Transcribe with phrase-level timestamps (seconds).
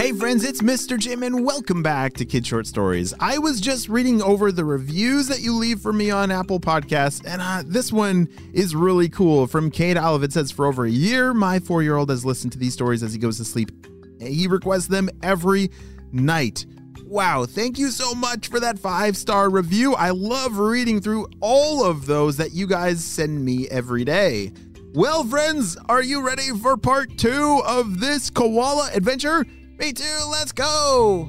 [0.00, 0.98] Hey friends, it's Mr.
[0.98, 3.12] Jim and welcome back to Kid Short Stories.
[3.20, 7.22] I was just reading over the reviews that you leave for me on Apple Podcasts,
[7.26, 9.46] and uh, this one is really cool.
[9.46, 12.52] From Kate Olive, it says, For over a year, my four year old has listened
[12.52, 13.72] to these stories as he goes to sleep.
[14.18, 15.70] He requests them every
[16.12, 16.64] night.
[17.04, 19.94] Wow, thank you so much for that five star review.
[19.96, 24.54] I love reading through all of those that you guys send me every day.
[24.94, 29.44] Well, friends, are you ready for part two of this koala adventure?
[29.80, 31.26] Me too, let's go!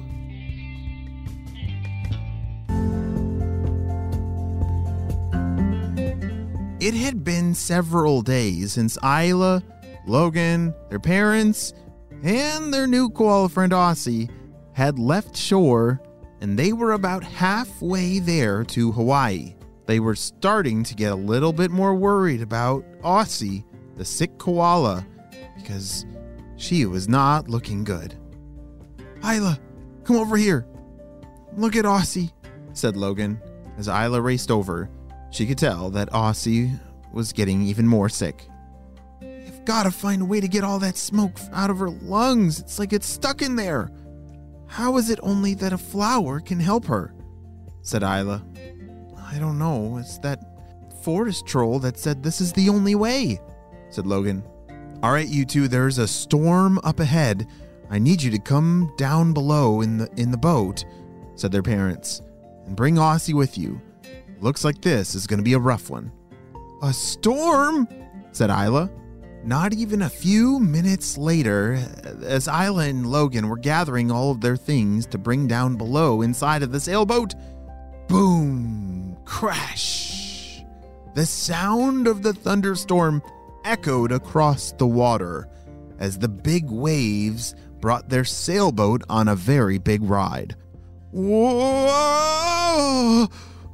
[6.78, 9.62] It had been several days since Isla,
[10.06, 11.72] Logan, their parents,
[12.22, 14.30] and their new koala friend Aussie
[14.74, 15.98] had left shore,
[16.42, 19.54] and they were about halfway there to Hawaii.
[19.86, 23.64] They were starting to get a little bit more worried about Aussie,
[23.96, 25.06] the sick koala,
[25.56, 26.04] because
[26.58, 28.14] she was not looking good.
[29.24, 29.58] Isla,
[30.04, 30.66] come over here.
[31.56, 32.32] Look at Aussie,
[32.72, 33.40] said Logan.
[33.78, 34.90] As Isla raced over,
[35.30, 36.78] she could tell that Aussie
[37.12, 38.48] was getting even more sick.
[39.20, 42.58] You've got to find a way to get all that smoke out of her lungs.
[42.58, 43.90] It's like it's stuck in there.
[44.66, 47.14] How is it only that a flower can help her?
[47.82, 48.44] said Isla.
[49.16, 49.98] I don't know.
[49.98, 50.40] It's that
[51.02, 53.40] forest troll that said this is the only way,
[53.90, 54.42] said Logan.
[55.02, 57.48] All right, you two, there's a storm up ahead.
[57.92, 60.86] I need you to come down below in the in the boat,
[61.34, 62.22] said their parents,
[62.64, 63.82] and bring Aussie with you.
[64.40, 66.10] Looks like this is going to be a rough one.
[66.82, 67.86] A storm?
[68.32, 68.90] said Isla.
[69.44, 71.78] Not even a few minutes later,
[72.24, 76.62] as Isla and Logan were gathering all of their things to bring down below inside
[76.62, 77.34] of the sailboat,
[78.08, 80.64] boom, crash.
[81.14, 83.22] The sound of the thunderstorm
[83.64, 85.46] echoed across the water
[85.98, 90.56] as the big waves brought their sailboat on a very big ride.
[91.10, 91.66] Whoa!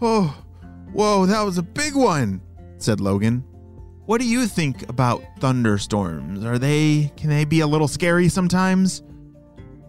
[0.00, 0.44] Oh,
[0.92, 2.40] whoa, that was a big one,
[2.78, 3.44] said Logan.
[4.06, 6.44] What do you think about thunderstorms?
[6.44, 9.02] Are they, can they be a little scary sometimes?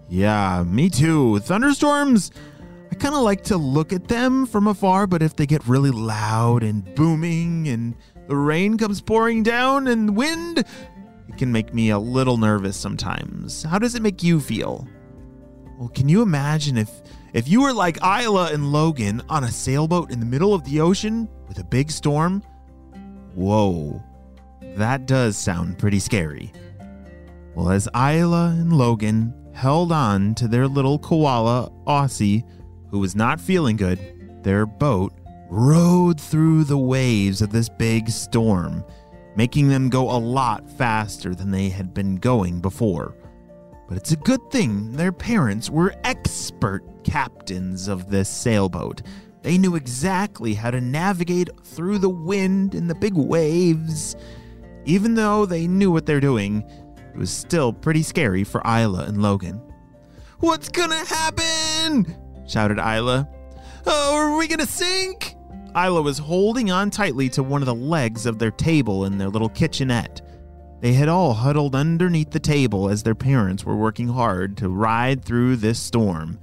[0.09, 1.39] Yeah, me too.
[1.39, 2.31] Thunderstorms,
[2.91, 5.91] I kind of like to look at them from afar, but if they get really
[5.91, 7.95] loud and booming and
[8.27, 10.65] the rain comes pouring down and wind,
[11.29, 13.63] it can make me a little nervous sometimes.
[13.63, 14.88] How does it make you feel?
[15.78, 16.90] Well, can you imagine if
[17.34, 20.81] if you were like Isla and Logan on a sailboat in the middle of the
[20.81, 22.41] ocean with a big storm?
[23.35, 24.03] Whoa.
[24.75, 26.51] That does sound pretty scary.
[27.56, 32.44] Well, as Isla and Logan held on to their little koala, Aussie,
[32.89, 34.00] who was not feeling good,
[34.44, 35.13] their boat
[35.50, 38.84] rode through the waves of this big storm,
[39.39, 43.16] making them go a lot faster than they had been going before.
[43.88, 49.01] But it's a good thing their parents were expert captains of this sailboat.
[49.41, 54.17] They knew exactly how to navigate through the wind and the big waves.
[54.83, 56.61] Even though they knew what they're doing,
[56.97, 59.61] it was still pretty scary for Isla and Logan.
[60.39, 62.13] What's gonna happen?
[62.45, 63.25] shouted Isla.
[63.85, 65.28] Oh, are we gonna sink?
[65.75, 69.30] Isla was holding on tightly to one of the legs of their table in their
[69.30, 70.22] little kitchenette.
[70.81, 75.24] They had all huddled underneath the table as their parents were working hard to ride
[75.24, 76.40] through this storm.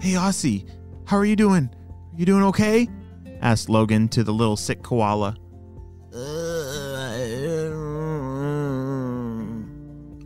[0.00, 0.68] Hey, Aussie,
[1.06, 1.70] how are you doing?
[2.12, 2.88] Are you doing okay?
[3.40, 5.36] asked Logan to the little sick koala.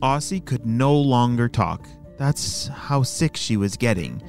[0.02, 1.88] Aussie could no longer talk.
[2.18, 4.22] That's how sick she was getting.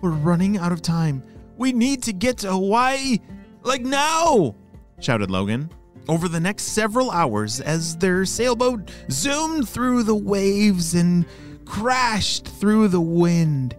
[0.00, 1.22] We're running out of time.
[1.56, 3.18] We need to get to Hawaii,
[3.62, 4.54] like now!
[5.00, 5.70] shouted Logan.
[6.08, 11.26] Over the next several hours, as their sailboat zoomed through the waves and
[11.66, 13.76] crashed through the wind,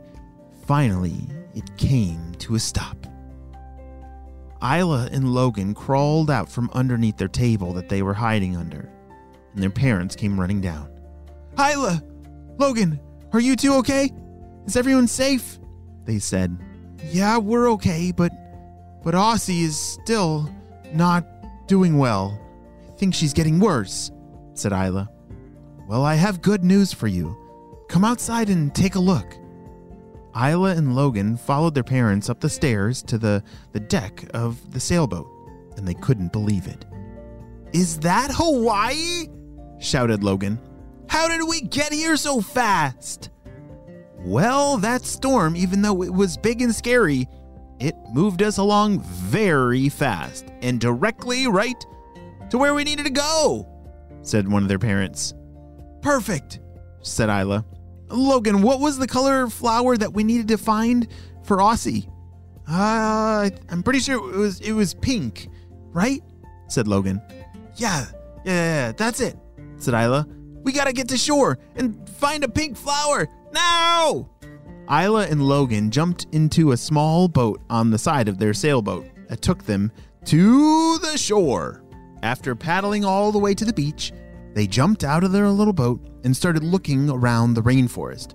[0.65, 3.07] finally it came to a stop.
[4.61, 8.89] Isla and Logan crawled out from underneath their table that they were hiding under,
[9.53, 10.89] and their parents came running down.
[11.57, 12.03] Isla!
[12.57, 12.99] Logan,
[13.33, 14.11] are you two okay?
[14.65, 15.57] Is everyone safe?
[16.05, 16.57] They said.
[17.05, 18.31] Yeah, we're okay, but
[19.03, 20.49] but Aussie is still
[20.93, 21.25] not
[21.67, 22.39] doing well.
[22.87, 24.11] I think she's getting worse,
[24.53, 25.09] said Isla.
[25.87, 27.35] Well, I have good news for you.
[27.87, 29.35] Come outside and take a look.
[30.35, 34.79] Isla and Logan followed their parents up the stairs to the, the deck of the
[34.79, 35.27] sailboat,
[35.77, 36.85] and they couldn't believe it.
[37.73, 39.27] Is that Hawaii?
[39.79, 40.59] shouted Logan.
[41.07, 43.31] How did we get here so fast?
[44.19, 47.27] Well, that storm, even though it was big and scary,
[47.79, 51.85] it moved us along very fast and directly right
[52.49, 53.67] to where we needed to go,
[54.21, 55.33] said one of their parents.
[56.01, 56.59] Perfect,
[57.01, 57.65] said Isla.
[58.09, 61.07] Logan, what was the color flower that we needed to find
[61.43, 62.11] for Aussie?
[62.67, 65.47] Uh, I'm pretty sure it was it was pink,
[65.91, 66.21] right?
[66.67, 67.21] said Logan.
[67.75, 68.05] Yeah,
[68.45, 69.37] yeah, yeah, that's it,
[69.77, 70.27] said Isla.
[70.63, 74.29] We gotta get to shore and find a pink flower now!
[74.91, 79.41] Isla and Logan jumped into a small boat on the side of their sailboat that
[79.41, 79.91] took them
[80.25, 81.83] to the shore.
[82.23, 84.11] After paddling all the way to the beach,
[84.55, 88.33] they jumped out of their little boat and started looking around the rainforest.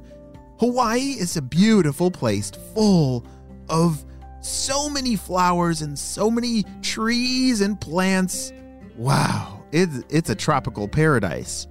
[0.60, 3.26] Hawaii is a beautiful place full
[3.68, 4.04] of
[4.40, 8.52] so many flowers and so many trees and plants.
[8.96, 11.66] Wow, it's, it's a tropical paradise.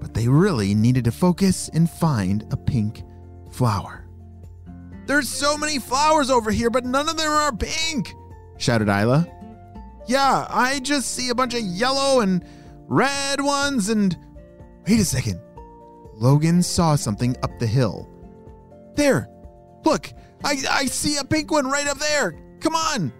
[0.00, 3.04] But they really needed to focus and find a pink
[3.52, 4.07] flower.
[5.08, 8.14] There's so many flowers over here, but none of them are pink,
[8.58, 9.26] shouted Isla.
[10.06, 12.44] Yeah, I just see a bunch of yellow and
[12.86, 14.14] red ones and.
[14.86, 15.40] Wait a second.
[16.12, 18.06] Logan saw something up the hill.
[18.96, 19.30] There!
[19.82, 20.12] Look!
[20.44, 22.38] I, I see a pink one right up there!
[22.60, 23.10] Come on!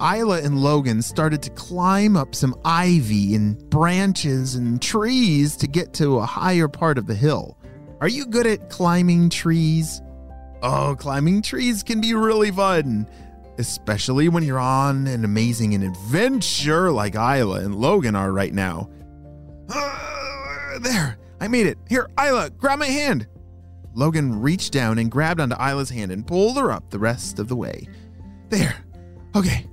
[0.00, 5.92] Isla and Logan started to climb up some ivy and branches and trees to get
[5.94, 7.58] to a higher part of the hill.
[8.00, 10.00] Are you good at climbing trees?
[10.66, 13.06] Oh, climbing trees can be really fun,
[13.58, 18.88] especially when you're on an amazing adventure like Isla and Logan are right now.
[20.80, 21.78] There, I made it.
[21.88, 23.28] Here, Isla, grab my hand.
[23.94, 27.46] Logan reached down and grabbed onto Isla's hand and pulled her up the rest of
[27.46, 27.86] the way.
[28.48, 28.74] There.
[29.36, 29.66] Okay.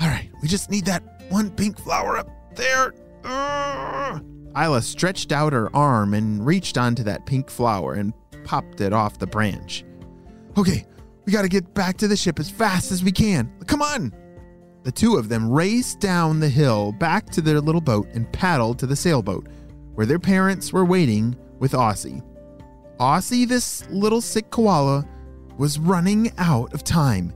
[0.00, 0.30] All right.
[0.40, 2.94] We just need that one pink flower up there.
[3.24, 4.20] Uh.
[4.56, 8.12] Isla stretched out her arm and reached onto that pink flower and
[8.44, 9.84] popped it off the branch.
[10.56, 10.86] Okay,
[11.26, 13.52] we gotta get back to the ship as fast as we can.
[13.66, 14.12] Come on!
[14.84, 18.78] The two of them raced down the hill back to their little boat and paddled
[18.78, 19.48] to the sailboat,
[19.94, 22.22] where their parents were waiting with Aussie.
[22.98, 25.06] Aussie, this little sick koala,
[25.58, 27.34] was running out of time.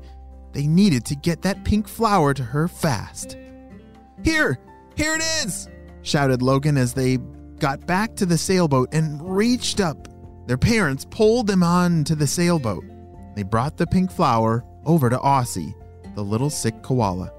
[0.53, 3.37] They needed to get that pink flower to her fast.
[4.25, 4.59] Here!
[4.97, 5.69] Here it is!
[6.03, 7.19] shouted Logan as they
[7.59, 10.09] got back to the sailboat and reached up.
[10.47, 12.85] Their parents pulled them on to the sailboat.
[13.35, 15.75] They brought the pink flower over to Aussie,
[16.15, 17.33] the little sick koala.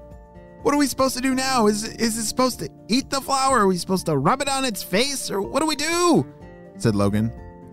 [0.62, 1.66] What are we supposed to do now?
[1.66, 3.60] Is, is it supposed to eat the flower?
[3.60, 5.30] Are we supposed to rub it on its face?
[5.30, 6.26] Or what do we do?
[6.76, 7.32] said Logan.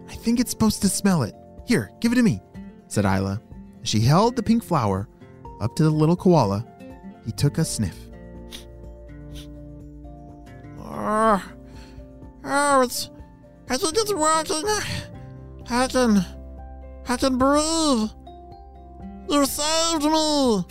[0.09, 1.35] I think it's supposed to smell it.
[1.65, 2.41] Here, give it to me,
[2.87, 3.41] said Isla.
[3.83, 5.07] She held the pink flower
[5.61, 6.65] up to the little koala.
[7.25, 7.95] He took a sniff.
[10.83, 11.39] Uh,
[12.43, 13.11] oh, it's.
[13.69, 14.11] I think it's.
[15.69, 16.25] I can.
[17.09, 18.11] I can breathe.
[19.27, 20.63] You saved me.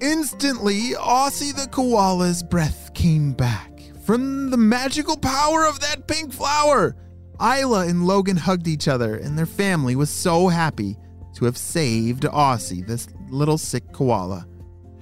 [0.00, 6.96] Instantly, Aussie the koala's breath came back from the magical power of that pink flower.
[7.40, 10.96] Isla and Logan hugged each other, and their family was so happy
[11.34, 14.46] to have saved Aussie, this little sick koala.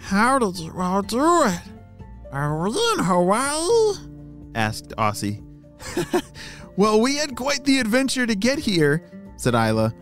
[0.00, 1.61] How did you all do it?
[2.32, 3.94] Are we in Hawaii?
[4.56, 5.41] asked Aussie.
[6.77, 9.94] well, we had quite the adventure to get here, said Isla.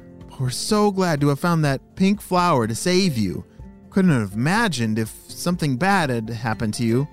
[0.42, 3.44] We're so glad to have found that pink flower to save you.
[3.90, 7.06] Couldn't have imagined if something bad had happened to you.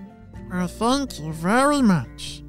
[0.50, 2.42] Well, thank you very much.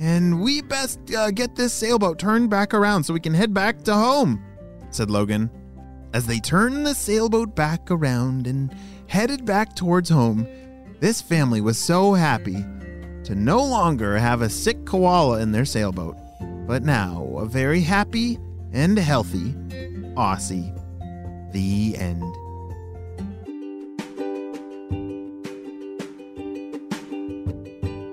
[0.00, 3.84] And we best uh, get this sailboat turned back around so we can head back
[3.84, 4.42] to home,
[4.90, 5.48] said Logan.
[6.12, 8.74] As they turned the sailboat back around and
[9.06, 10.48] headed back towards home,
[10.98, 12.64] this family was so happy
[13.22, 16.16] to no longer have a sick koala in their sailboat,
[16.66, 18.40] but now a very happy
[18.72, 19.54] and healthy
[20.16, 20.72] Aussie.
[21.52, 22.22] The end.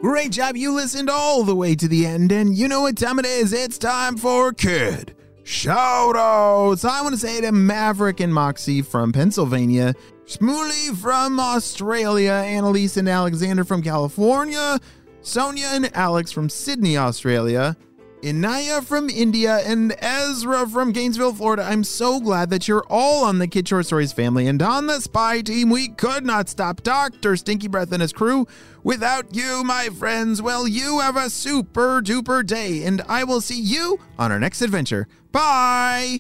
[0.02, 0.56] Great job.
[0.56, 3.54] You listened all the way to the end, and you know what time it is.
[3.54, 5.14] It's time for Kid
[5.44, 6.88] Shoutouts.
[6.88, 9.94] I want to say to Maverick and Moxie from Pennsylvania,
[10.26, 14.80] Shmuley from Australia, Annalise and Alexander from California,
[15.22, 17.76] Sonia and Alex from Sydney, Australia,
[18.22, 21.64] Inaya from India, and Ezra from Gainesville, Florida.
[21.64, 24.48] I'm so glad that you're all on the Kid Short Stories family.
[24.48, 27.38] And on the spy team, we could not stop Dr.
[27.38, 28.48] Stinky Breath and his crew
[28.84, 30.42] without you, my friends.
[30.42, 34.62] Well, you have a super duper day, and I will see you on our next
[34.62, 35.08] adventure.
[35.32, 36.20] Bye!